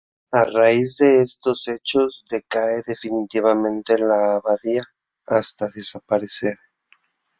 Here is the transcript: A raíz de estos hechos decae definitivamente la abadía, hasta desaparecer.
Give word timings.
A 0.31 0.45
raíz 0.45 0.97
de 0.97 1.21
estos 1.21 1.67
hechos 1.67 2.25
decae 2.27 2.81
definitivamente 2.87 3.99
la 3.99 4.37
abadía, 4.37 4.83
hasta 5.27 5.69
desaparecer. 5.69 6.57